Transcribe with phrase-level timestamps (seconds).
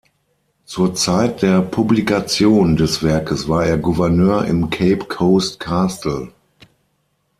[0.65, 6.29] Zur Zeit der Publikation des Werkes war er Gouverneur im Cape Coast Castle.